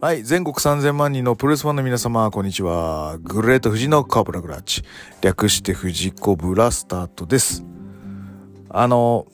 [0.00, 3.16] はい、全国3000万人のプロレスファンの皆様、こんにちは。
[3.22, 4.82] グレート富士のカーブラグラッチ。
[5.22, 7.64] 略して富士コブラスタートです。
[8.68, 9.26] あの、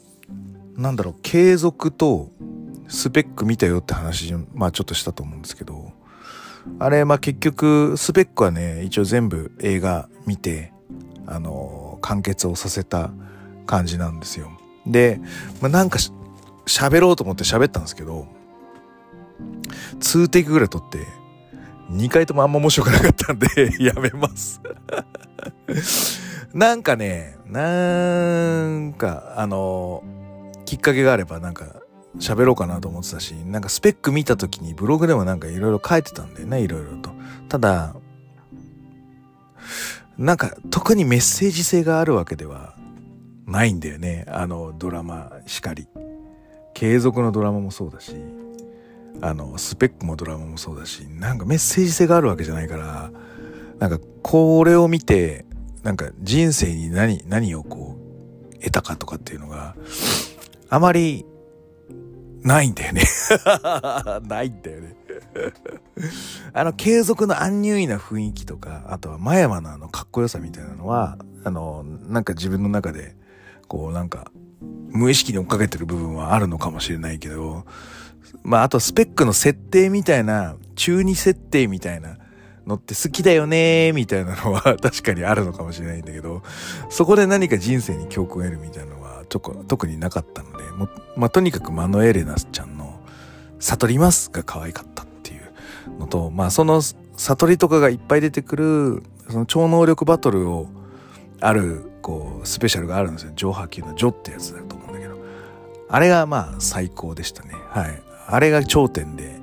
[0.76, 2.30] なんだろう、継続と
[2.86, 5.92] スペック見たよって話、まあちょっとしたと思うんですけど、
[6.78, 10.72] あれ、まあ結局、スペックはね、一応全部映画見て、
[11.26, 13.10] あの、完結をさせた
[13.66, 14.52] 感じなんですよ。
[14.86, 15.20] で、
[15.60, 15.98] まあなんか
[16.66, 18.28] 喋ろうと思って喋ったんですけど、
[19.98, 21.06] 2テイクぐらい撮って、
[21.90, 23.48] 2回ともあんま面白くなかったんで、
[23.82, 24.60] やめます。
[26.54, 30.02] なんかね、なんか、あの、
[30.64, 31.66] きっかけがあればなんか
[32.18, 37.10] 喋ろうかなと思ってたし、なんかスペック見た時にブログでもなんかいろいろ書いてたんだよね、いろいろと。
[37.48, 37.94] ただ、
[40.18, 42.74] なんか特にメッセージ性があるわけでは
[43.46, 44.26] ないんだよね。
[44.28, 45.88] あのドラマしかり。
[46.74, 48.14] 継続のドラマもそうだし、
[49.20, 53.10] あの、スペックもドラマもそうだし、なんかメッセージ性があるわけじゃないから、
[53.78, 55.44] なんかこれを見て、
[55.82, 57.96] なんか人生に何、何をこ
[58.52, 59.74] う、得たかとかっていうのが、
[60.68, 61.26] あまり、
[62.42, 63.02] ないんだよね。
[64.26, 64.96] ないんだよね。
[66.52, 73.14] あの、継続のアンニュイな雰囲気とか、あとは前山のあの、かっこよさみたいなのは、あの、なんか自分の中で、
[73.68, 74.30] こう、なんか、
[74.88, 77.64] 無意識に追っかけてる部分はあるのかもしれないけど、
[78.42, 82.16] まあ、あとスペックの設定みたいな、中二設定みたいな
[82.66, 86.42] のって好きだよねみたいなのは 確かにあるのかもしれないんだけど、
[86.88, 93.00] そこで何か人生に教訓を得るみたいなのはちょこ特になかったので、もまあ、とにかくマノエレナスちゃんの
[93.58, 96.80] 悟りますが可愛かったっていうのと、まあ、その
[97.16, 100.68] 悟りとかがいっぱい出てくる、その超能力バトルを
[101.40, 103.32] ある、こう、スペシャルがあるんですよ。
[103.34, 105.18] 上波級のジョってやつだと思うんだけど。
[105.88, 107.54] あれがまあ最高でしたね。
[107.70, 108.02] はい。
[108.30, 109.38] あれが頂点で、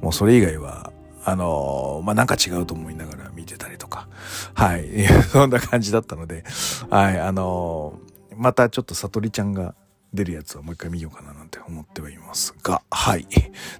[0.00, 0.92] もうそれ以外は、
[1.24, 4.08] あのーまあ、なんか違うと思いながら見てたりとか、
[4.54, 4.88] はい。
[5.30, 6.44] そんな感じだったので、
[6.90, 7.20] はい。
[7.20, 9.74] あのーまたちょっと悟りちゃんが
[10.12, 13.26] 出るやつをもう一回見ようかななんて思ってはいますが、はい。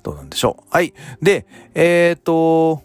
[0.03, 0.65] どうなんでしょう。
[0.71, 0.95] はい。
[1.21, 2.83] で、えっ、と、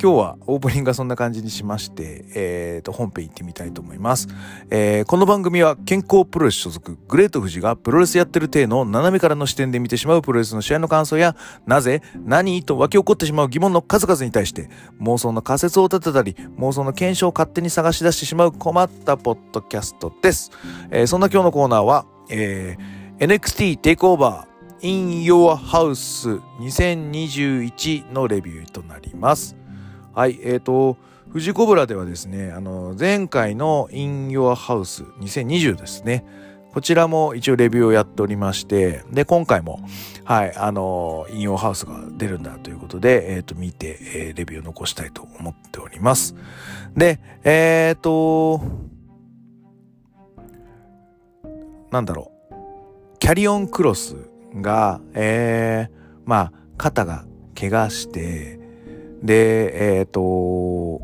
[0.00, 4.28] 今日はオープニングがそんな感じにしまして、えー、と、本編行ってみたいと思います。
[4.70, 11.34] えーこの番組は健康プロレス所属グレート富士がプロレスやってる体の斜めからの視点で見てしまうプロレスの試合の感想や、
[11.66, 14.70] なぜ、何と湧き起こってしまう疑問の数々に対して
[15.00, 20.52] 妄想の仮説を立てたり、妄想の検証を勝手に探し出してしまう困ったポッドキャストです。
[20.90, 29.57] えーそんな今日のコーナーは、えー NXT テイクオーバー In Your House 2021のレビューとなります。
[30.18, 30.96] はい、えっ、と、
[31.28, 36.24] 富士コブラではですね、あの、前回の In Your House 2020ですね。
[36.72, 39.78] こちらも一応レビューをやっておりまして、で、今回も、
[40.24, 46.34] はい、あの、In Your House が出るんだということで、えっ、と、見て、えーレビューを残したいと思っております。
[46.96, 48.60] で、えっ、と、
[51.92, 53.18] なんだろう。
[53.20, 54.16] キャリオンクロス
[54.56, 55.92] が、えー、
[56.24, 57.24] まあ、肩が
[57.54, 58.57] 怪我して、
[59.22, 61.00] で、えっ、と、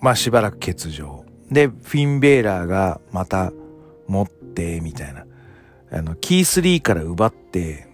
[0.00, 1.24] まあしばらく欠場。
[1.50, 3.52] で、フィンベーラーがまた
[4.06, 5.26] 持って、みたいな。
[5.90, 7.88] あの、キー3から奪って、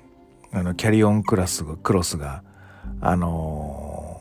[0.53, 2.43] あの、キャリオンクラス、クロスが、
[3.00, 4.19] あのー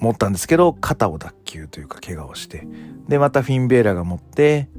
[0.00, 2.66] 持ったんですけど、肩を脱臼というか怪我をして。
[3.06, 4.70] で、またフィンベーラーが持って、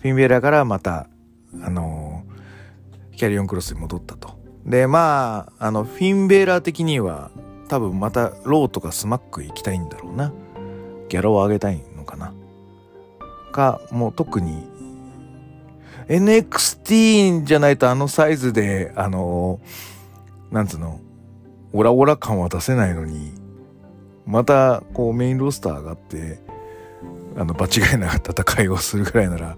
[0.00, 1.08] フィンベーラーからまた、
[1.62, 4.38] あのーキャリオンクロスに戻ったと。
[4.66, 7.30] で、まあ、あの、フィンベーラー的には、
[7.68, 10.32] 多分またローとかスマック行きたいんだろうな。
[11.08, 12.32] ギャラを上げたいのかな。
[13.52, 14.68] か、もう特に、
[16.08, 19.60] NXT じゃないとあのサイズで、あの
[20.52, 21.00] なんつうの、
[21.72, 23.32] オラオラ感は出せないのに、
[24.24, 26.40] また、こうメインロースター上がって、
[27.36, 29.56] あの、場違いな戦いをするぐらいなら、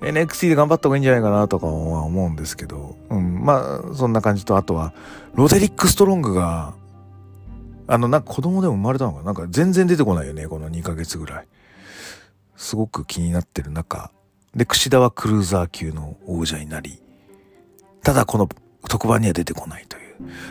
[0.00, 1.72] NXT で頑張った方がいいんじゃないかなとかは
[2.04, 4.92] 思うんですけど、うん、まあ、そんな感じと、あとは、
[5.34, 6.74] ロデリック・ストロングが、
[7.88, 9.24] あの、なんか子供でも生まれたのかな？
[9.24, 11.46] なんか全然出てこないよね、この2ヶ月ぐらい。
[12.56, 14.10] すごく気になってる中、
[14.54, 17.00] で、櫛田はクルーザー級の王者になり、
[18.02, 18.48] ただこの
[18.88, 20.07] 特番には出てこないという。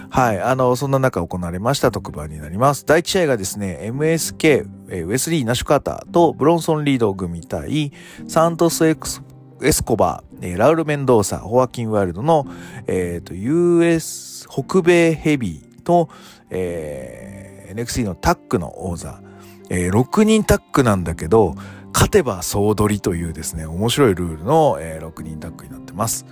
[0.09, 0.41] はい。
[0.41, 2.85] あの、そんな中行われました特番になります。
[2.85, 7.91] 第1試合がですね、MSK、えーウェスリー・ナシュカーターとブロンソン・リード組対
[8.27, 9.21] サントスエクス・
[9.61, 12.45] エスコバー、えーラウル・メンドーサ、ホアキン・ワイルドの、
[12.87, 16.09] えっ、と、US 北米ヘビーと、
[16.49, 19.21] えー NXT のタッグの王座、
[19.69, 21.55] えー6人タッグなんだけど、
[21.93, 26.25] 勝てば総取りというですね、面白いルールの、えー6人タッグになってます。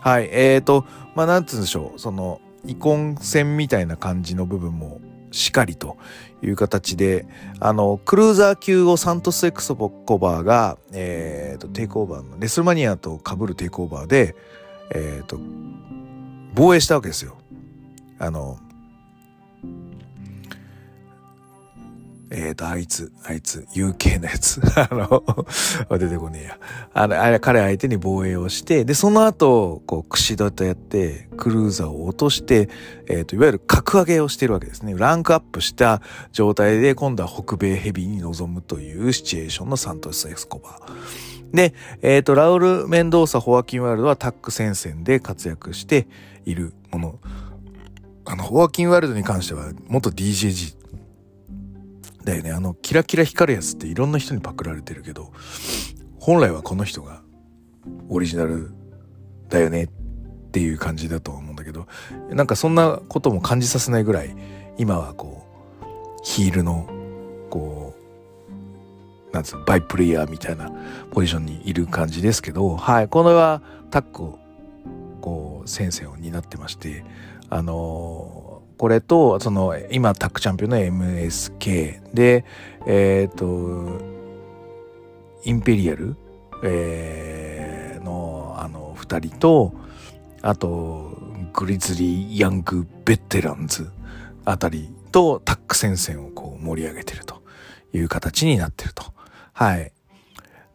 [0.00, 0.28] はい。
[0.30, 1.98] えーと、まあ、なんつうんでしょう。
[1.98, 5.00] その、遺恨戦みたいな感じの部分も
[5.32, 5.96] しかりと
[6.42, 7.26] いう形で、
[7.60, 14.36] あの、クルーザー級をサントスエクソボコバーが、えーと、テイクオーバーのレスルマニアと被るテイクオーバーで、
[14.94, 15.38] えーと、
[16.54, 17.36] 防衛したわけですよ。
[18.18, 18.58] あの、
[22.30, 24.60] えっ、ー、と、あいつ、あいつ、UK のやつ。
[24.76, 25.24] あの、
[25.98, 26.58] 出てこねえや。
[26.92, 32.68] あの、あれ、彼相手に防衛をして、で、その後、こう、串戸とやって、クルーザーを落として、
[33.06, 34.94] えっ、ー、と、いわゆる格上げをしてるわけですね。
[34.96, 36.02] ランクアップした
[36.32, 41.56] 状態で、今度は北米ヘビーに臨むというシチュエーションのサントス・エスコバー。
[41.56, 41.72] で、
[42.02, 46.06] えっ、ー、と、ラウル・メンドーサ・ホアキン・ワールドはタック戦線で活躍して
[46.44, 47.18] いるもの。
[48.26, 50.77] あの、ホアキン・ワールドに関しては、元 DJG
[52.28, 52.52] だよね。
[52.52, 55.32] あの、キラキラ光るやつっていろんな人にパクられてるけど、
[56.20, 57.22] 本来はこの人が
[58.08, 58.70] オリジナル
[59.48, 59.88] だよねっ
[60.50, 61.86] ていう感じだと思うんだけど、
[62.30, 64.36] なんかそんなことも感じさせないぐらい、
[64.76, 65.46] 今はこ
[65.80, 65.84] う、
[66.22, 66.86] ヒールの、
[67.48, 67.94] こ
[69.30, 70.70] う、なんつうの、バイプレイヤーみたいな
[71.10, 74.38] ポジションにいる感じですけど、はい、これはタックを、
[75.22, 77.04] こう、先生を担ってまして、
[77.48, 78.37] あのー
[78.78, 82.44] これと、その、今、タックチャンピオンの MSK で、
[82.86, 84.00] えっ、ー、と、
[85.44, 86.16] インペリアル、
[86.62, 89.74] えー、の、あの、二人と、
[90.42, 91.18] あと、
[91.52, 93.90] グリズリー・ヤング・ベテランズ
[94.44, 97.42] あたりとタック戦線をこう盛り上げてると
[97.92, 99.04] いう形になってると。
[99.52, 99.92] はい。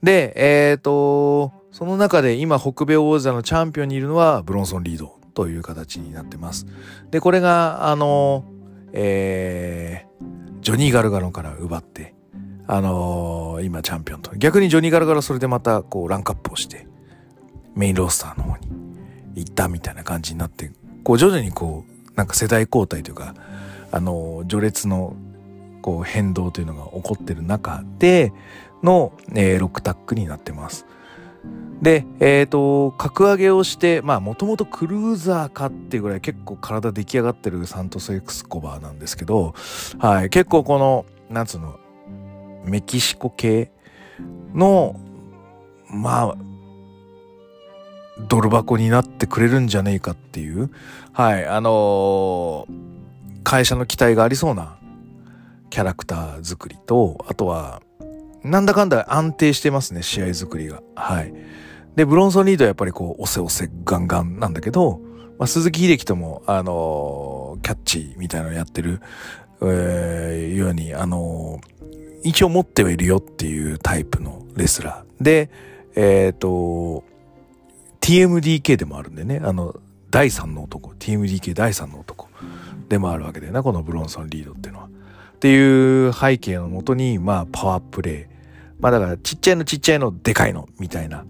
[0.01, 6.65] で、えっ、ー、と、その中で今北米王座のチャンピオンにいるのはブロンソン・リードという形になってます。
[7.11, 8.45] で、これが、あの、
[8.93, 12.13] えー、ジョニー・ガルガロから奪って、
[12.67, 14.35] あのー、今チャンピオンと。
[14.35, 16.87] 逆にジョニー・ガルガロそれでまたこうランクアップをして、
[17.75, 18.67] メインロースターの方に
[19.35, 20.71] 行ったみたいな感じになって、
[21.03, 23.35] こう徐々にこう、なんか世代交代というか、
[23.91, 25.15] あのー、序列の
[25.81, 28.31] こう変動というのが起こってる中で
[28.83, 30.85] の、えー、ロックタックになってます。
[31.81, 39.53] で、えっ、ー、と、格上げをして、まあ、もともとクルーザーかっていうぐらい結構体出来上がってるサントスエクスコバーなんですけど、
[39.99, 41.79] はい、結構この、なんつうの、
[42.65, 43.71] メキシコ系
[44.53, 44.99] の、
[45.89, 46.37] まあ、
[48.29, 50.69] ドル箱になってくれるんじゃねえかっていう、
[51.11, 54.77] はい、あのー、会社の期待がありそうな
[55.69, 57.81] キャラクター作りと、あとは、
[58.43, 60.83] なんだかんだ安定してますね、試合作りが。
[60.95, 61.33] はい。
[61.95, 64.99] で、ブロンソン・リードはやっぱりこう、押せ押せガンガンなんだけど、
[65.37, 69.01] まあ、鈴木秀樹とも、あのー、キャッチみたいなのやってる、
[69.61, 75.23] えー、ように、あのー、一応持ってはいるよっていうタイプのレスラー。
[75.23, 75.49] で、
[75.95, 77.03] えっ、ー、と、
[78.01, 79.75] TMDK でもあるんでね、あの、
[80.09, 82.27] 第三の男、TMDK 第三の男
[82.89, 84.85] でもあるわけだよな、このブロンソン・リードっていうのは。
[84.85, 84.89] っ
[85.39, 88.33] ていう背景のもとに、まあ、パワープレイ。
[88.79, 91.25] まあだからちっちゃいのちっちゃいのでかいのみたいな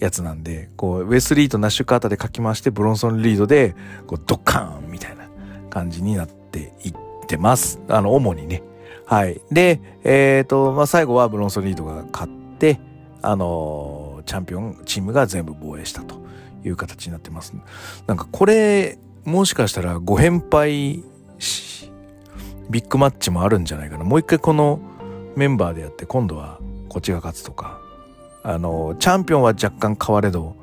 [0.00, 3.74] やつなんで、こう、ウェスリーとナッシュカーターで書き回して、ブロンソンリードで、
[4.06, 5.28] こう、ドッカーンみたいな
[5.68, 6.94] 感じになっていっ
[7.26, 7.80] てます。
[7.88, 8.62] あの、主にね。
[9.06, 9.40] はい。
[9.50, 12.80] で、えっ、ー、と、まあ、最後はブロンソンリードが勝って、
[13.22, 16.20] あのチャンピオンチームが全部防衛したと
[16.64, 17.54] いう形になってます。
[18.06, 21.04] なんかこれ、もしかしたらご返敗
[21.38, 21.90] し
[22.70, 24.04] ビッグマッチもあるんじゃないかな。
[24.04, 24.80] もう一回この
[25.36, 27.79] メンバーでやって、今度はこっちが勝つとか、
[28.42, 30.56] あの、チャンピオンは若干変われど、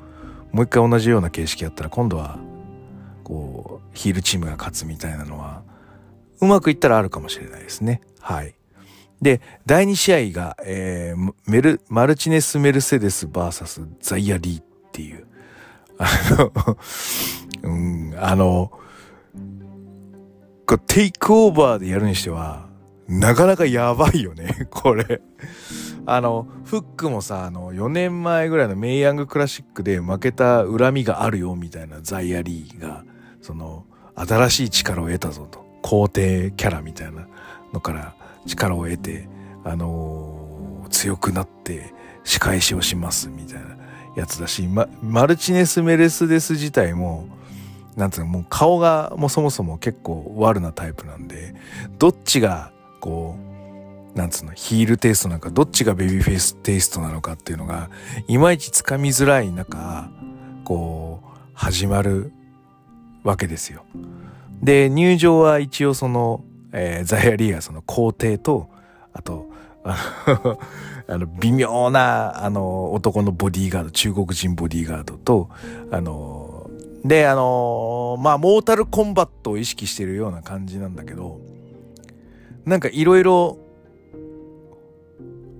[0.52, 2.38] もう一回同じような形式やったら今度は、
[3.24, 5.62] こう、ヒールチームが勝つみたいなのは、
[6.40, 8.00] うまくいったらあるかもしれないですね。
[8.20, 8.54] はい。
[9.20, 15.26] で、第2試合が、えー、メル、マルチネス・メルセデス VS ザイア・リーっていう、
[15.98, 16.76] あの
[17.68, 18.70] うん、あの、
[20.66, 22.68] こうテイクオーバーでやるにしては、
[23.08, 25.20] なかなかやばいよね、これ。
[26.06, 33.04] あの、フックもさ、あの、4年前ぐらいのメイヤングクラシックで負けた恨みがあるよ、みたいなザイアリーが、
[33.40, 35.66] その、新しい力を得たぞと。
[35.82, 37.28] 皇帝キャラみたいな
[37.72, 38.14] のから
[38.46, 39.28] 力を得て、
[39.64, 43.76] あのー、強くなって仕返しをします、みたいな
[44.16, 47.28] やつだし、ま、マルチネス・メルセデス自体も、
[47.96, 51.54] なんつうの、もう顔がもうそもそも結構悪なタイプなんで、
[51.98, 53.47] どっちが、こう、
[54.18, 57.88] なんつうの、ヒールテイストなんか、どっちがベビーフェイステイストなのかっていうのが、
[58.26, 60.10] いまいちつかみづらい中、
[60.64, 62.32] こう、始まる
[63.22, 63.84] わけですよ。
[64.60, 68.68] で、入場は一応その、えー、ザイアリーがその皇帝と、
[69.12, 69.48] あと、
[69.86, 75.48] あの、微妙な、あの、男のボディーガード、中国人ボディーガードと、
[75.92, 76.68] あの、
[77.04, 81.40] で、あの、まあ、モータルコンバットを意識してるような感じなんだけど、
[82.66, 83.58] なんかいろいろ、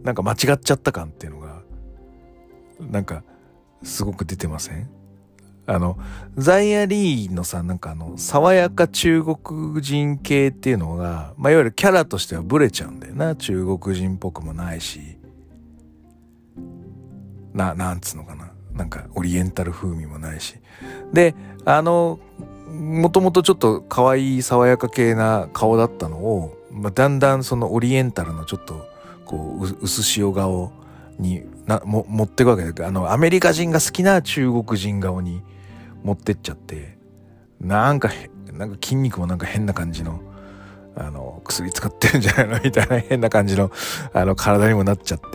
[0.09, 1.61] なんか間違っちゃった感っていうのが、
[2.81, 3.23] なんか、
[3.83, 4.89] すごく出てません？
[5.67, 5.99] あの、
[6.39, 13.37] ザイアリーのさ、なんかあの、爽やか中国人系っていうのが、まあ、いわゆるキャラとしてはブレちゃうんだよな。
[13.37, 15.19] 中国人っぽくもないし。
[17.53, 18.51] な、なんつうのかな。
[18.73, 20.55] なんか、オリエンタル風味もないし。
[21.13, 21.35] で、
[21.67, 22.19] あの、
[22.71, 28.87] もともとちょっと可愛い爽やか系な顔だったのを、まあ、だんだんそのオリエンタルのちょっと、
[29.29, 30.73] こう、薄塩顔
[31.19, 35.43] になも持ってくわけだけど、あの、アメリカ人が好きな中国人顔に、
[36.03, 36.97] 持ってっちゃって、
[37.61, 38.11] なんか、
[38.53, 40.21] なんか筋肉もなんか変な感じの、
[40.97, 43.71] あの、薬使ってるんじゃないのみたいな変な感じの、
[44.13, 45.27] あの、体にもなっちゃって、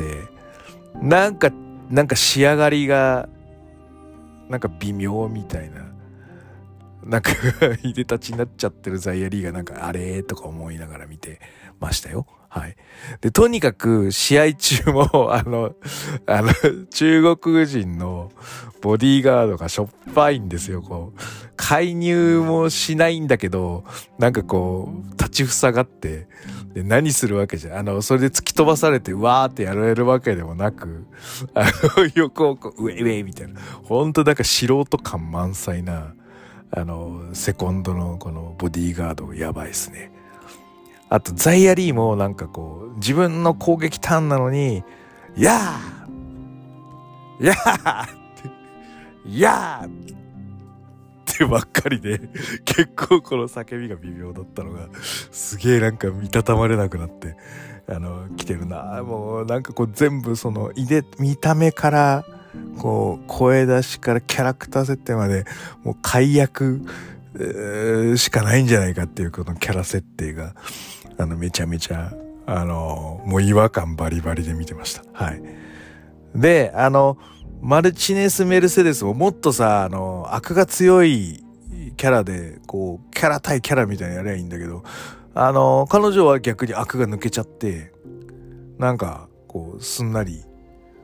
[1.01, 1.51] なんか、
[1.89, 3.29] なんか仕上がりが、
[4.50, 5.83] なんか微妙みたいな、
[7.03, 7.31] なんか
[7.83, 11.41] いでたちになっちゃってるザイアリーがなんかあれとか思いながら見て
[11.79, 12.25] ましたよ。
[12.53, 12.75] はい。
[13.22, 15.74] で、とにかく試合中も、 あの、
[16.27, 16.50] あの、
[16.91, 18.31] 中国人の
[18.79, 21.19] ボディーガードがしょっぱいんですよ、こう。
[21.55, 23.86] 介入もしないんだけど、
[24.19, 26.27] なんかこう、立ちふさがって、
[26.75, 27.79] で、何するわけじゃ。
[27.79, 31.07] あの、それで突き飛ばされて、わーってやられるわけでもなく、
[31.55, 33.60] あの、 横をこう、ウェイウェイみたいな。
[33.83, 36.13] ほんとなんか素人感満載な、
[36.69, 40.12] あの、セコンドのこのボディーガードやばいっすね。
[41.13, 44.84] あと、ザイアリーもなんかこう、自分の攻撃ターンなのに、
[45.38, 49.89] やーやーって、やーっ
[51.25, 52.20] てばっかりで、
[52.65, 54.88] 結構この叫びが微妙だったのが、
[55.32, 57.36] すげえなんか見たたまれなくなって、
[57.88, 59.03] あの、来てるな。
[59.03, 62.25] もうなんかこう全部その、いで、見た目から、
[62.79, 65.46] こう、声出しからキャラクター設定まで、
[65.84, 66.82] もう解約、
[68.15, 70.55] しかないんじゃないかっていうこのキャラ設定が、
[71.17, 72.13] あの、めちゃめちゃ、
[72.46, 75.03] あの、もう違和感バリバリで見てました。
[75.13, 75.41] はい。
[76.36, 77.17] で、あの、
[77.62, 81.43] マルチネス・メルセデスももっとさ、あの、悪が強い
[81.96, 84.84] キャラで、こう、キャラ対キャラみたいなやりゃいいんだけど、
[85.34, 87.93] あの、彼女は逆に悪が抜けちゃって、
[88.77, 90.43] なんか、こう、すんなり、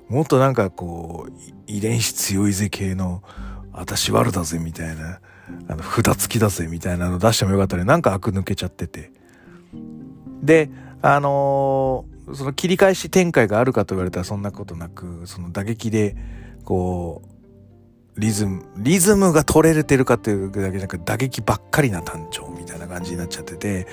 [0.09, 1.31] もっとなんかこう、
[1.67, 3.23] 遺伝子強いぜ系の、
[3.71, 5.19] 私悪だぜみたいな、
[5.67, 7.83] あの、札付きだぜみたいなの出してもよかったね。
[7.85, 9.11] なんか悪抜けちゃってて。
[10.43, 10.69] で、
[11.01, 16.15] あのー、その切り返し展開があるかと言われたらそんなことなく、その打撃で、
[16.63, 23.87] こう、リズム、リズムが取れれてるかっていうだけじゃなく打撃ばっかりな単調みたいな感じになっちゃってて、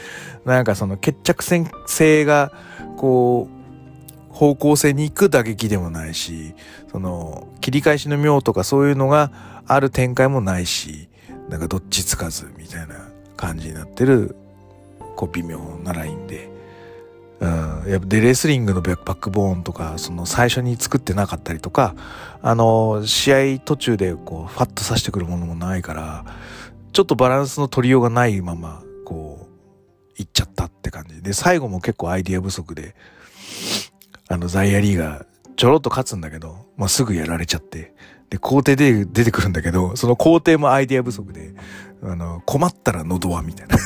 [0.44, 2.52] なんかその決着線性が、
[2.96, 6.54] こう、方向性に行く打撃でもないし、
[6.90, 11.08] その、切り返しの妙とかそういうのがある展開もないし、
[11.48, 14.36] なんかどっちつかずみたいな感じになってる
[15.16, 16.54] こう微妙なラインで。
[17.38, 21.94] うん、やっぱでレスリングのバックボーンとかその最初に作ってなかったりとか
[22.40, 26.24] あの試合途中でこうファッとさしてくるものもないから
[26.94, 29.48] ちょっとバランスの取りようがないままこ
[30.18, 32.94] ういっちゃったって感じで最後も結構アイディア不足で
[34.28, 37.94] あのザイアリーがちょろっと勝つんだけど、まあ、すぐやられちゃって
[38.30, 41.54] で工程で出てくるんだけどその工程もアイディア不足で
[42.02, 43.76] あの、困ったら喉はみたいな。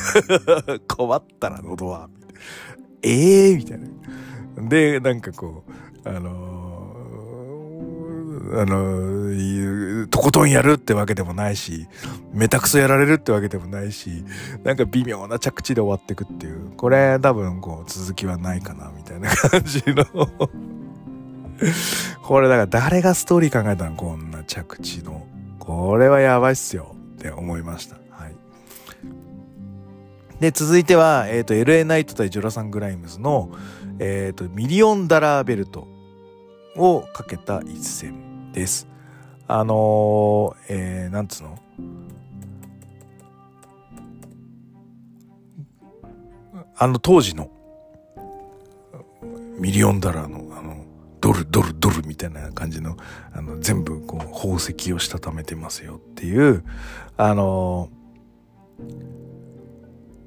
[0.87, 2.41] 困ったら喉はみたいな。
[3.03, 4.69] ええー、みたいな。
[4.69, 5.63] で、なんかこ
[6.05, 11.87] う、あのー、あのー、とことんやるってわけでもないし、
[12.33, 14.25] めたくそやられるってわけでもないし、
[14.63, 16.71] なんか微妙な着地で終わってくっていう。
[16.75, 20.05] これ多分こう続きはないかな、みたいな感じの
[22.23, 25.27] これだから誰がストーリー考えたのこんな着地の。
[25.59, 27.97] これはやばいっすよって思いました。
[30.39, 33.51] で、続いては、えっ、ー、と、LA ナイト対ジョラサン・グライムズの、
[33.99, 35.87] えっ、ー、と、ミリオンダラーベルト
[36.75, 38.87] をかけた一戦です。
[39.47, 41.59] あのー、えー、なんつうの？
[46.75, 47.51] あの当時の
[49.59, 50.80] ミリオンダラーのあの
[51.31, 52.97] ドルドルドルみたいな感じの
[53.33, 56.63] あの全部こう宝石をしたためてますよっていう
[57.17, 57.89] あの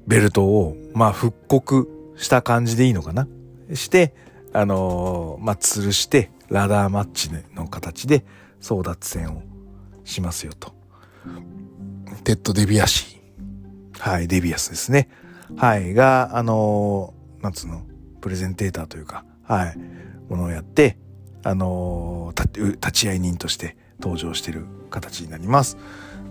[0.07, 3.27] ベルトを、まあ、復刻した感じでいいのかな？
[3.73, 4.13] して、
[4.53, 8.23] あの、まあ、吊るして、ラダーマッチの形で
[8.61, 9.41] 争奪戦を
[10.03, 10.73] しますよと。
[12.23, 13.99] テッド・デビアシー。
[13.99, 15.09] はい、デビアスですね。
[15.57, 17.81] はい、が、あの、なんつうの、
[18.21, 19.77] プレゼンテーターというか、はい、
[20.29, 20.97] ものをやって、
[21.43, 25.77] あのー、立ち会い人として登場してる形になります。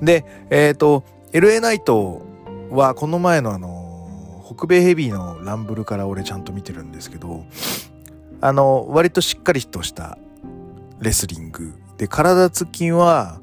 [0.03, 2.23] で、えっ、ー、と、LA ナイト
[2.71, 7.45] はこの前のあのー、北米ヘビーのランブルから俺ちゃんと見てるんですけど、
[8.41, 10.19] あの、割としっかりとした
[11.01, 11.75] レスリング。
[11.97, 13.41] で、体つきは、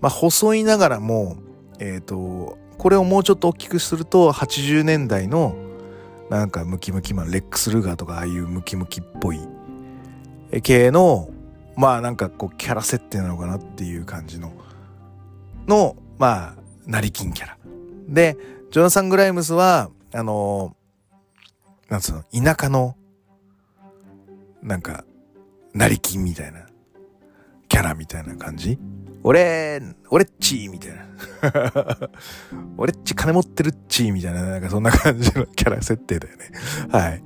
[0.00, 1.36] まあ、細いながらも、
[1.78, 5.54] えっ、と、これをもうちょっと大きくすると、80年代の、
[6.30, 9.38] なんかムキムキマン、レックス・ルガーとか、ああいうムキムキっぽい
[10.60, 11.30] 系の、
[11.76, 14.52] まあなんかこう、キャラ設定なのかなっていう感じの、
[15.66, 16.54] の、まあ、
[16.86, 17.58] 成金キャラ。
[18.08, 18.36] で、
[18.70, 20.76] ジョナサン・グライムスは、あの
[21.88, 22.96] なんつうの、田舎の、
[24.62, 25.04] なんか、
[25.74, 26.66] 成金みたいな、
[27.68, 28.78] キャラみたいな感じ
[29.24, 29.80] 俺、
[30.10, 31.06] 俺っちみたいな。
[32.76, 36.50] 俺っち金持ってるっちみたいな、なんかそんな感じのキャラ設定だよね。
[36.90, 37.22] はい。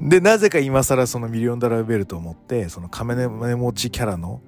[0.00, 4.40] で、なぜか今更そのミリオンダラーベルトを持って、その金持ちキャラの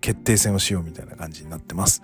[0.00, 2.02] 決定戦をしようみたいな感じになってます。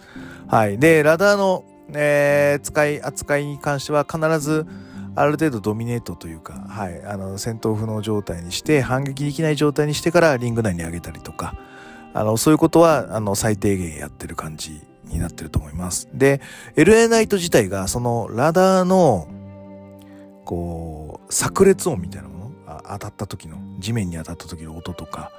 [0.48, 0.78] はい。
[0.78, 4.66] で、ラダーの、えー、使い、扱いに関しては必ず、
[5.14, 11.54] ある程度ドミネートというか、はい、あの、戦闘不能状態にして、反撃できない状態にしてからリング内に上げたりとか、
[12.14, 16.08] あの、そういうことは、あの、最低限やってる感じになってると思います。
[16.14, 16.40] で、
[16.76, 19.28] LA ナイト自体が、その、ラダーの、
[20.44, 22.41] こう、炸裂音みたいなもの
[22.92, 25.32] 当たった時の、地面に当たった時の音とか、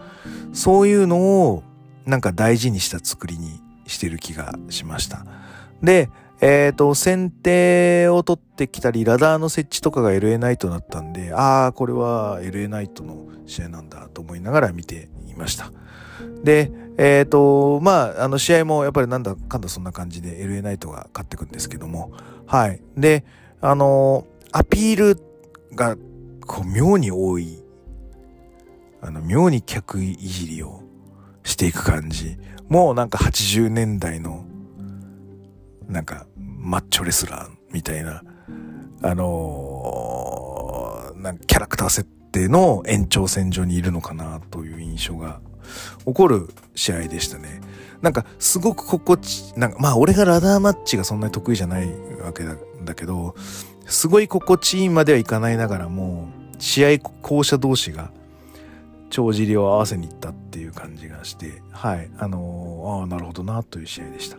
[0.53, 1.63] そういうのを、
[2.05, 5.25] なんか大事にした作りにしてる気がしました。
[5.81, 6.09] で、
[6.41, 15.71] えっ、ー、と、先手を取ってきたり、ラダーの設置とかが LA ナイトだったんで、ああ、これは LA ナイトの試合なんだと思いながら見ていました。
[16.43, 22.11] で、えっ、ー、と、まあ、あの試合もやっぱりなんだかんだそんな感じで LA ナイトが勝ってくんですけども、
[22.45, 22.81] はい。
[22.97, 23.23] で、
[23.61, 25.21] あの、アピール
[25.75, 25.95] が、
[26.45, 27.63] こう、妙に多い、
[29.01, 30.83] あの、妙に客いじりを
[31.43, 32.37] していく感じ。
[32.69, 34.45] もうなんか80年代の、
[35.87, 38.23] なんか、マッチョレスラーみたいな、
[39.01, 45.41] あのー、なんかキャラクター設定の延長線上にいるのかなという印象が
[46.05, 47.61] 起こる試合でしたね。
[48.01, 51.89] なんかすごく心地、なんかまあ俺がラダーマッチがそんなに得意じゃない
[52.21, 52.43] わけ
[52.83, 53.35] だけど、
[53.85, 56.27] すごい心地いいまではいかないながらも、
[56.59, 58.11] 試合校舎同士が
[59.09, 64.37] 帳尻を合わせに行ったっていう感じがして、はい、あのー、ああ、なるほどなという試合でした。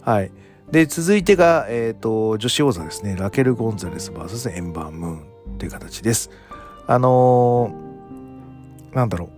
[0.00, 0.30] はい。
[0.70, 3.16] で、続いてが、えっ、ー、と、女子王座ですね。
[3.16, 6.30] ラケル・ゴンザレス VS エンバー・ムーンっていう形です。
[6.86, 9.28] あのー、なんだろう。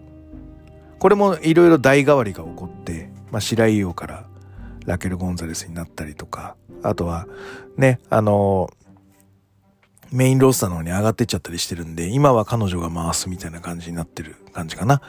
[0.99, 4.27] これもいろいろ代替わりが起こって、まあ、白井王から
[4.87, 7.27] ラケル・ゴンザレスになったりとか、あとは
[7.77, 8.86] ね、あのー、
[10.13, 15.01] メインロースターの方に上がってっちゃったりしてるんで、今は彼女が回すみたいな感じになってる感じかな。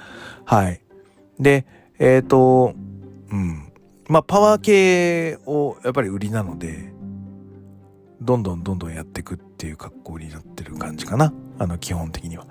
[0.45, 0.81] はい。
[1.39, 1.65] で、
[1.99, 2.73] えっ、ー、と、
[3.31, 3.71] うん。
[4.07, 6.93] まあ、パワー系をやっぱり売りなので、
[8.21, 11.33] どんどんどんどんやっていくっていう格好になってる感じかな。
[11.59, 12.47] あの、基本的には。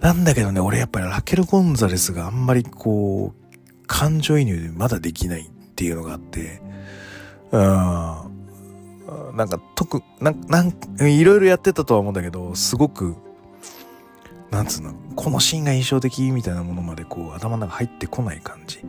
[0.00, 6.62] なんだけどね、俺やっぱりラケル・ゴンザレスがあんまりこう、感情移入でまだできないっていうのがあって、
[7.52, 8.33] うん、
[9.34, 10.64] なんか特、な、な、
[11.06, 13.16] いろいろやってたとは思うんだけど、すごく、
[14.50, 18.80] なんつうの、このシーンが印象的みたいなものまでこう頭の中入ってこない感じ。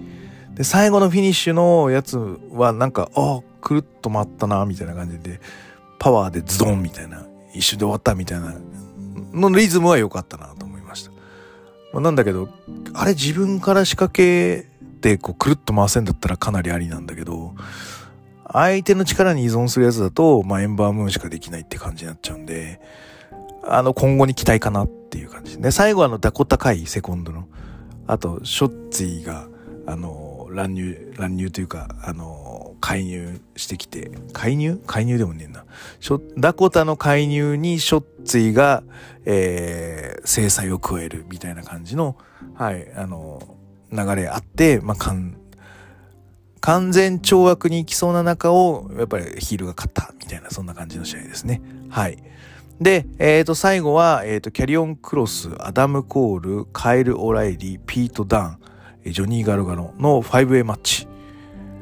[0.54, 5.42] で、最後のフィニッシュのやつはなんか、ああ、くるっと回ったな、みたいな感じで、
[6.00, 8.54] パワーでズドンみたいな、一瞬で終わったみたいな
[9.34, 11.12] のリズムは良かったなと思いました。
[11.94, 12.50] まあ、なんだけど、
[12.94, 14.70] あれ自分から仕掛け
[15.02, 17.54] てこうくるっと回せんだったらかなりありなんだけど、
[18.56, 22.80] 相手の力に依存するやつだと、まあ、エンバームーンしかできないって感じになっちゃうんで、
[23.64, 27.48] あの、今後に期待かなっていう感じで、最後あの、ダコタイセコンドの、
[28.08, 29.48] あと、ショッツィが、
[29.88, 34.80] あの、乱入、乱入というか、あの、介入してきて、介入？
[34.86, 35.66] 介入でもねえな。
[36.38, 38.84] ダコタの介入にショッツィが、
[39.26, 42.16] えー、制裁を加えるみたいな感じの、
[42.54, 43.42] はい、あの、
[43.92, 44.96] 流れあって、まあ、
[46.66, 51.62] 完全懲悪に行きそうな中を、やっぱりヒールが勝ったみたいな、そんな感じの試合ですね。
[51.90, 52.18] はい。
[52.82, 58.60] で、えっ、ー、と、最後は、えっ、ー、と、キャリオン・クロス、アダム・コール、カエル・オライリー、ピート・ダン、
[59.06, 61.08] ジョニー・ガルガノの 5A マッチ、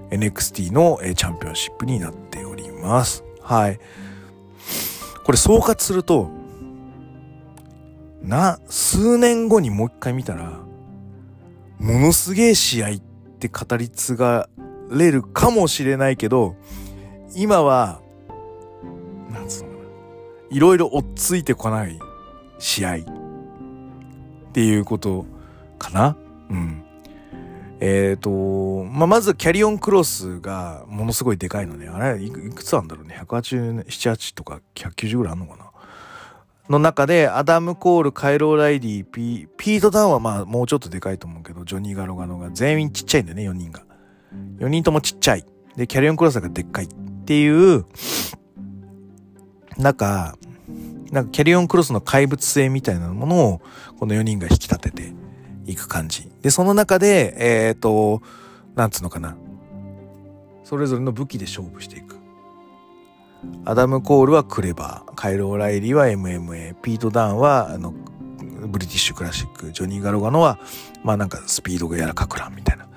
[0.10, 3.24] NXT のえチャンピオンシップになっております。
[3.41, 3.80] はい。
[5.24, 6.30] これ総括すると、
[8.22, 10.60] な、数年後にもう一回見たら、
[11.80, 13.00] ものすげえ試合っ
[13.39, 14.50] て語り継が
[14.97, 16.56] れるかもしれないけど、
[17.36, 18.01] 今は、
[19.32, 19.69] なんつうの。
[20.49, 21.99] いろいろ追っついてこない
[22.60, 23.01] 試合っ
[24.53, 25.25] ていうこと
[25.79, 26.15] かな
[26.49, 26.84] うん。
[27.79, 31.88] えっ、ー、と、まあ、まずキャリオンクロスがものすごいでかいのね。
[31.88, 33.19] あれいくつあるんだろうね。
[33.25, 35.71] 187、8とか190ぐらいあんのかな。
[36.69, 43.84] の中で、アダム・コール、カイロ・ライディ、ピピート・ダウンはまあもうちょっとでかいと思うけど、ジョニー・ガロガノが全員ちっちゃいんだよね、4人が。
[44.59, 45.45] 4人ともちっちゃい。
[45.75, 46.87] で、キャリオン・クロスがでっかいっ
[47.25, 47.85] ていう、
[49.77, 50.37] なんか、
[51.11, 53.61] なんかキャリオン・クロスの怪物性みたいなものを、
[53.99, 55.13] この4人が引き立てて
[55.65, 56.29] いく感じ。
[56.41, 58.21] で、その中で、えっ、ー、と、
[58.75, 59.35] なんつうのかな。
[60.63, 62.17] それぞれの武器で勝負していく。
[63.65, 67.93] アダム・コールはクレバー、カイロ・オライリーは MMA、ピート・ダーンはあの
[68.67, 70.59] ブリティッシュクラシック、ジョニー・ガロガノは、
[71.03, 72.87] まあなんかスピードがやらかくらんみたいな。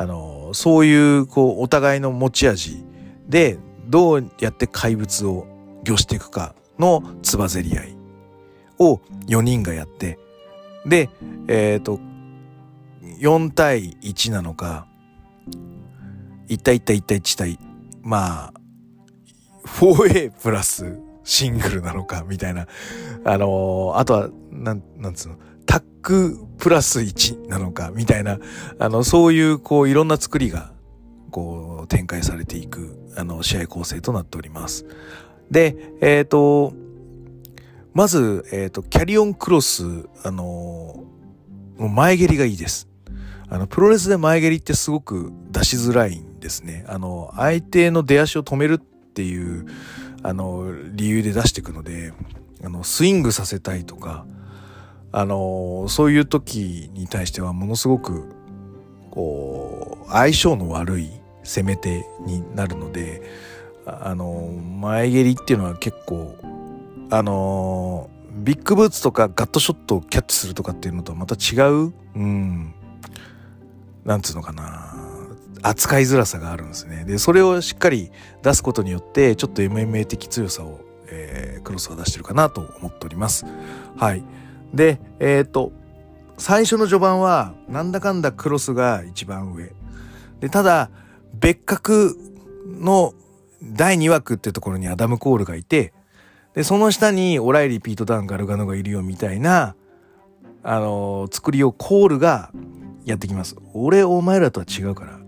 [0.00, 2.84] あの、そういう、こう、お互いの持ち味
[3.28, 3.58] で、
[3.88, 5.46] どうやって怪物を
[5.88, 7.96] 御していくかのつばぜり合い
[8.78, 10.20] を4人がやって、
[10.86, 11.10] で、
[11.48, 11.98] えっ、ー、と、
[13.20, 14.86] 4対1なのか、
[16.46, 17.58] 1対1対1対1対、
[18.02, 18.52] まあ、
[19.80, 22.68] 4A プラスシングルなのか、みたいな。
[23.24, 28.38] あのー、あとは、なん、なんつうの、タックプラス1なのか、みたいな、
[28.78, 30.72] あの、そういう、こう、いろんな作りが、
[31.30, 34.86] こう、展開されていく、あの、試合構成となっております。
[35.50, 36.72] で、えっ、ー、と、
[37.92, 39.84] まず、えっ、ー、と、キャリオンクロス、
[40.24, 41.04] あの
[41.78, 42.88] 前蹴りがいいです。
[43.48, 46.84] あの、プロレスで前蹴りってすごく出しづらいんですね。
[46.88, 49.66] あの、相手の出足を止めるっていう
[50.22, 52.12] あの理由で出していくので
[52.64, 54.26] あのスイングさせたいとか
[55.10, 58.32] あのそういう時に対してはものすごく
[59.10, 61.10] こう相性の悪い
[61.42, 63.22] 攻め手になるので
[63.86, 66.36] あの前蹴りっていうのは結構
[67.10, 72.74] あのビッグブーツとかガットショットをキャッチするとかっていうのとはまた違ううん
[74.04, 74.98] なんつうのかな
[75.62, 77.04] 扱いづらさがあるんですね。
[77.04, 78.10] で、それをしっかり
[78.42, 83.44] 出すことによって、ちょっと MMA 的強さを、えー、クロスは出してるかなと思っております。
[83.96, 84.22] はい。
[84.74, 85.72] で、えっ、と、
[86.36, 89.72] 最初の序盤は、なんだかんだクロスが一番上。
[90.40, 90.90] で、ただ、
[91.34, 92.16] 別格
[92.66, 93.12] の
[93.62, 95.92] 第2枠ってところにアダム・コールがいて、
[96.54, 99.74] で、その下にオライリー・ピート・ダウン・ガルガノがいるよみたいな、
[100.62, 102.50] あのー、作りをコールが
[103.04, 103.56] やってきます。
[103.74, 105.18] 俺、お前らとは違うから。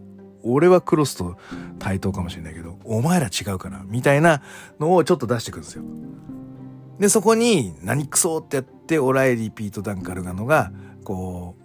[0.43, 1.37] 俺はクロスと
[1.79, 4.43] 対等かもしれないけど、お前ら違うかなみたいな
[4.79, 5.85] のをちょっと出してくるんですよ。
[6.99, 10.73] で、そこに、何クソってやって、オライリ・ピート・ダンカルガノが、
[11.05, 11.61] こう、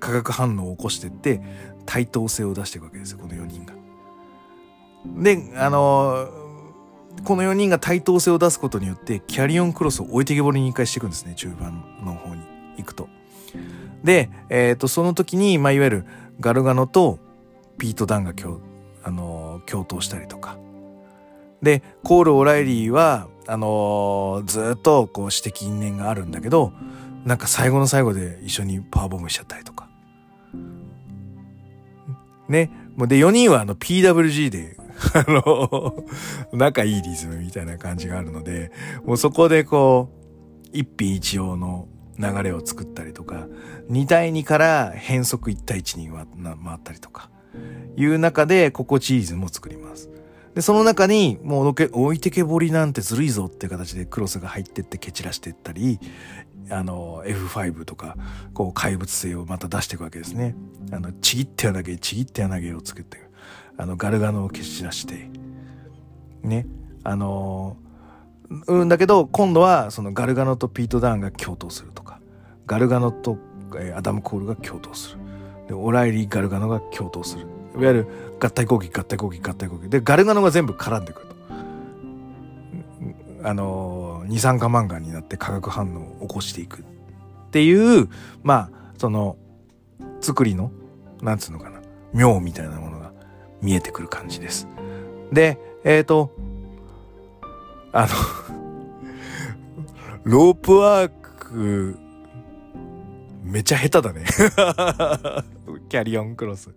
[0.00, 1.40] 化学反応を起こしてって、
[1.86, 3.74] 対等性を出していくわけですよ、この4人が。
[5.22, 6.28] で、あの
[7.22, 12.42] この4人が対等性を出すことによって、キャリオンクロスを置いてけぼりに一回していくんですね、中盤の方に
[12.76, 13.08] 行くと。
[14.02, 16.04] で、え、ー、と、その時に、まあ、いわゆる、
[16.40, 17.18] ガルガノと
[17.78, 18.58] ピート・ダンが共,、
[19.02, 20.58] あの共闘したりとか。
[21.62, 26.72] で、コール・オライリーは、あのー、ずっとこう指摘因縁があるんだけど、
[27.24, 29.88] なんか最後の最後で一緒にパワーボムしちゃったりとか。
[32.48, 32.70] ね。
[32.98, 34.76] で、4人はあの PWG で、
[35.14, 36.04] あの、
[36.52, 38.70] 仲いいリズムみたいな感じがあるので、
[39.04, 43.46] もうそこでこう、一品一様の流れを作ったりとか、
[43.90, 46.24] 2対2から変則1対1に回
[46.76, 47.30] ったりとか、
[47.96, 50.10] いう中で心地いいリズムを作ります。
[50.54, 55.98] で、その中に、もう置いてけぼりなんてずるいぞっていう形でクロスが入ってって蹴散らしていったり、
[56.70, 58.16] あの、F5 とか、
[58.54, 60.54] こう、怪物性をまた出していくわけですね。
[60.92, 63.18] あの、ちぎっては投げ、ちぎっては投げを作って、
[63.76, 65.28] あの、ガルガノを蹴散らして、
[66.42, 66.66] ね。
[67.02, 67.76] あの、
[68.68, 72.20] うんだけど、今度は、そのガルガノとピート・ダウンが共闘するとか、
[72.66, 73.38] ガルガノと
[73.94, 75.18] アダム・コールが共闘する。
[75.68, 77.46] で、オライリー・ガルガノが共闘する。
[77.74, 78.06] いわゆる
[78.44, 79.88] 合体攻撃、合体攻撃、合体攻撃。
[79.88, 81.34] で、ガルガノが全部絡んでくると。
[83.48, 86.84] あの、二酸化マンガンになって化学反応を起こしていくっ
[87.50, 88.08] ていう、
[88.42, 89.36] まあ、その、
[90.20, 90.72] 作りの、
[91.22, 91.80] なんつうのかな、
[92.12, 93.12] 妙みたいなものが
[93.62, 94.68] 見えてくる感じです。
[95.32, 96.30] で、えっ、ー、と、
[97.92, 98.08] あの
[100.24, 101.96] ロープワーク
[103.44, 104.24] めちゃ下手だね
[105.88, 106.70] キャリオンクロス。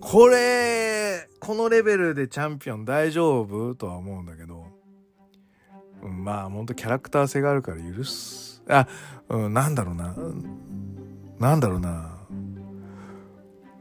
[0.00, 4.66] これ、このレベルでチャンピオン大丈夫とは思うんだけど、
[6.02, 8.62] うん、まあ、ほんとキャラクター性があるから許す。
[8.68, 8.86] あ、
[9.28, 10.16] うん、なんだろうな。
[11.38, 12.18] なんだろうな。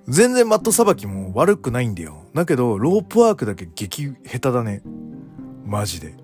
[0.08, 2.25] 全然マットさばきも悪くないんだよ。
[2.34, 4.82] だけど、ロープワークだけ激下手だね。
[5.65, 6.15] マジで。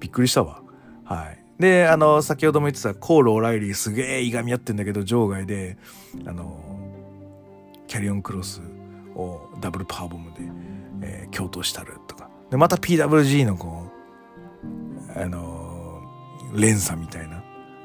[0.00, 0.62] びっくりしたわ。
[1.04, 1.44] はい。
[1.60, 5.76] で、あの、先ほども言ってたコール・オライリーすげえいがみ合ってんだけど、場外で、
[6.24, 6.64] あの、
[7.88, 8.60] キャリオンクロス
[9.60, 10.38] ダブルパワーボムで、
[11.02, 12.30] えー、共闘したるとか。
[12.50, 13.90] でまた PWG のこ
[15.14, 17.42] うあのー、連鎖みたいな。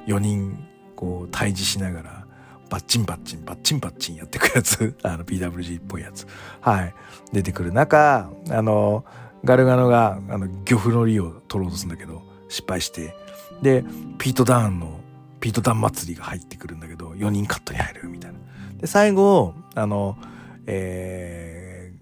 [0.08, 2.26] 4人こう対峙しながら
[2.70, 4.96] バッチンバッチンバッチンバッチンやってくやつ。
[5.04, 6.28] あの PWG っぽいやつ。
[6.62, 6.94] はい。
[7.32, 9.06] 出てくる中あの
[9.44, 13.16] ガルガノがあの漁夫の利を取ろうとするんだけど失敗して。
[13.62, 13.86] で
[14.18, 15.00] ピートダウンの
[15.40, 18.40] ピートダウン祭りが入ってくるんだけど4人カットに入るみたいな。
[18.78, 20.18] で最後あの
[20.66, 21.94] え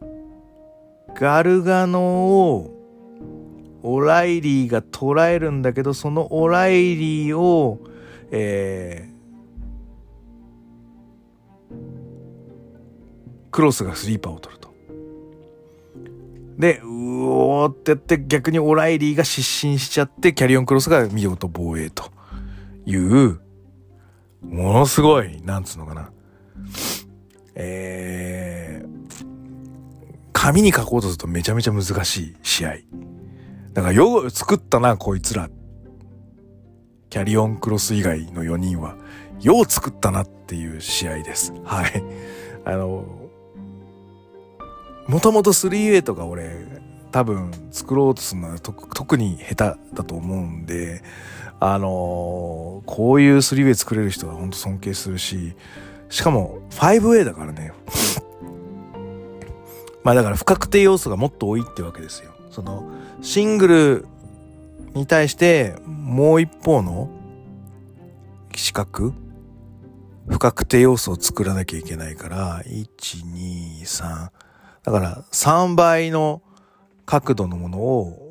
[0.00, 2.76] ー、ガルガノを
[3.82, 7.80] オライリーが捉えるんだけどそのオライリーを
[8.30, 11.74] えー、
[13.50, 14.70] クロスがスリーパーを取ると。
[16.58, 22.04] で、うおーってやって逆にオライリーが失神しちゃってキャリオンクロスが見事防衛と
[22.86, 23.40] いう、
[24.42, 26.12] ものすごい、なんつうのかな。
[27.62, 29.16] えー、
[30.32, 32.74] 紙に書こうとするとめちゃめちゃ難しい試合。
[33.72, 35.48] だからよく作ったな、こいつら。
[37.10, 38.96] キャリオンクロス以外の4人は。
[39.40, 41.52] よう作ったなっていう試合です。
[41.64, 42.02] はい。
[42.64, 43.04] あの、
[45.08, 46.66] もともと 3A とか俺
[47.10, 51.02] 多分作ろうとするのは特に下手だと思うんで
[51.58, 55.54] あの、こういう 3way 作れる人は本当尊敬するし
[56.10, 57.72] しかも 5way だからね。
[60.04, 62.32] まあだから不確定要素がもっと多いってわけですよ。
[62.50, 62.84] その
[63.22, 64.06] シングル
[64.94, 67.08] に対してもう一方の
[68.54, 69.12] 四角
[70.28, 74.30] 不確定要素を作らなきゃいけないから123
[74.82, 76.42] だから3倍の
[77.06, 78.30] 角度のものを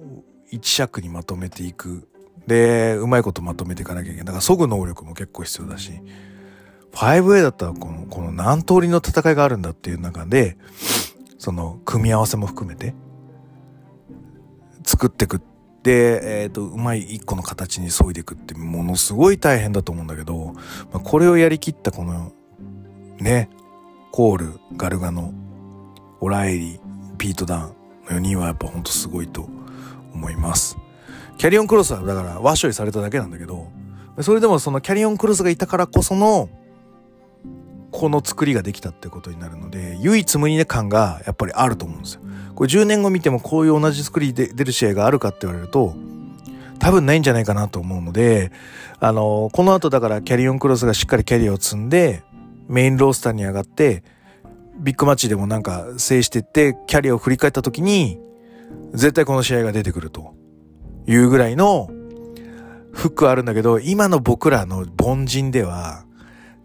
[0.51, 2.07] 1尺にまとめていく。
[2.47, 4.25] で、うまいことまとめていかなきゃいけない。
[4.25, 5.91] だから、削ぐ能力も結構必要だし、
[6.91, 10.57] 5A だったらこの、この何通りの戦いがあるんだっていう中で、
[11.37, 12.93] その、組み合わせも含めて、
[14.83, 15.41] 作ってく
[15.83, 17.01] で、えっ、ー、と、うまい。
[17.01, 18.13] 一個の形に削い。
[18.13, 20.53] でいくってものすごい大変だと思うんだけど、
[20.91, 22.33] まあ、これをやりきったこの、
[23.19, 23.49] ね、
[24.11, 25.33] コール、ガルガの
[26.19, 27.75] オライリー、ピート・ダン
[28.09, 29.27] の4人はやっぱほんとすごい。
[29.27, 29.47] と
[30.13, 30.35] 思い。
[30.35, 30.77] ます。
[31.37, 33.67] キャリオンクロスはだから和処理されただけなんだけど、
[34.21, 35.55] それでもそのキャリオンクロスがい。
[35.55, 36.49] たからこその、
[37.91, 42.21] この作りができたってことになるので、唯一無二な感がやっぱりあると思うんですよ。
[42.55, 45.95] これ10年後見てもこういう同じ作りで出る試合があるかって言われると、
[46.79, 48.51] 多分ないんじゃないかなと思うので、
[48.99, 52.23] あの、この後だからキャリオンクロスがしっかりキャリアを積んで、
[52.67, 54.03] メインロースターに上がって、
[54.79, 58.19] ビッグマッチでもなんか制してってキャリアを振り返った時に
[58.93, 60.33] 絶対この試合が出てくると
[61.05, 61.89] いうぐらいの
[62.93, 66.05] フックはあるんだけど今の僕らの凡人では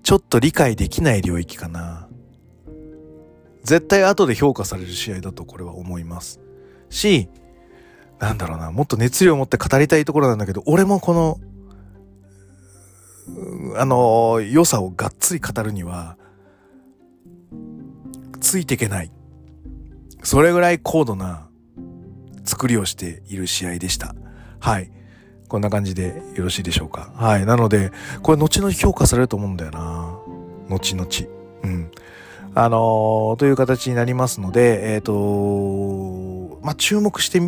[0.04, 2.08] ちょっと理解できない領域かな
[3.64, 6.40] 絶対後で評価される試合だとこれは思います
[6.90, 7.28] し
[8.20, 11.40] なんだろうなもっと熱量を持って語りたいところなんだけど俺もこの
[13.76, 16.16] あの良さをがっつり語るには
[18.40, 19.10] ついていけない。
[20.22, 21.48] それぐらい高度な
[22.44, 24.14] 作りをしている試合でした。
[24.60, 24.90] はい。
[25.48, 27.10] こんな感じでよろしいでしょうか？
[27.14, 27.46] はい。
[27.46, 30.18] なので、これ後々評価されると思うんだよな。
[30.68, 31.08] 後々。
[31.62, 31.90] うん。
[32.54, 37.40] あのー、という形になりますので、えっ、ー、とまあ、注目して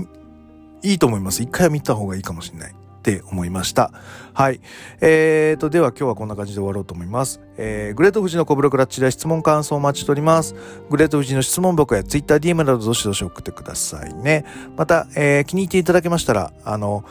[0.83, 1.43] いいと思います。
[1.43, 2.73] 一回は見た方がいいかもしれない。
[2.73, 2.75] っ
[3.07, 3.93] て思いました。
[4.35, 4.61] はい。
[5.01, 7.41] えーと、では今日はこんな感じで終わろうと思います。
[7.57, 10.57] えー、グレート富士のコブロクラッチで質問感想をお待ちしております。
[10.91, 14.45] グレート富士の質問箱や Twitter、DM などどしどし送ってくださいね。
[14.77, 17.05] また、えー、気に入っていただけましたら、あの、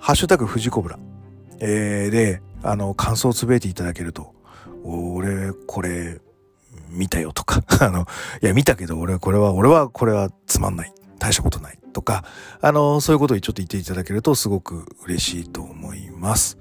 [0.00, 0.98] ハッシュタグ富士コブラ、
[1.60, 4.34] えー、で、あの、感想をつぶえていただけると、
[4.82, 6.20] 俺、これ、
[6.88, 8.06] 見たよとか、 あの、
[8.42, 10.92] いや、見たけど、俺、これは、俺は、これはつまんない。
[11.18, 11.78] 大したことない。
[11.92, 12.24] とか、
[12.62, 16.56] あの、そういうことをちょっと言っていただけるとすごく嬉しいと思います。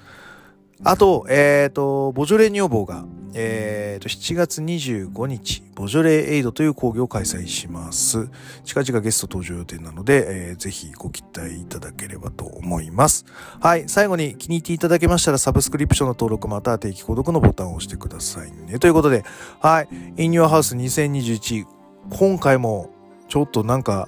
[0.84, 8.30] あと、えっ、ー、と、ボジョレ女房が、えっ、ー、と、7月25日、ボジョレエイドという講義を開催します。
[8.64, 13.26] 近々ゲスト登場予定なので、えー、ぜひご期待いただければと思います。
[13.60, 13.90] はい。
[13.90, 18.80] 最後に気に入っていただけましたら、サブスクリプションの登録または定期購読のボタンを押してくださいね。
[18.80, 19.26] ということで、
[19.60, 19.90] はい。
[20.16, 21.66] In Your House 2021、
[22.10, 22.90] 今回も
[23.28, 24.08] ちょっとなんか、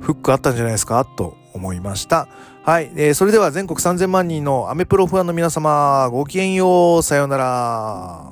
[0.00, 1.04] フックあったんじゃないですか？
[1.04, 2.28] と思いました。
[2.68, 8.30] はい、えー、それでは全国3000万人のアメプロファンの皆様、ごきげんよう、さようなら。